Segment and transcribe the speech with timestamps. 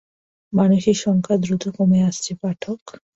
[0.53, 2.81] মানুষের সংখ্যা দ্রুত কমে আসছে পাঠক।